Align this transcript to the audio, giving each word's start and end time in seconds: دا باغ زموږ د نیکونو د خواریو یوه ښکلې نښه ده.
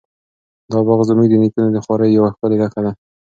دا 0.71 0.79
باغ 0.87 0.99
زموږ 1.09 1.27
د 1.29 1.33
نیکونو 1.43 1.69
د 1.73 1.77
خواریو 1.85 2.15
یوه 2.17 2.29
ښکلې 2.33 2.57
نښه 2.61 2.81
ده. 2.85 2.91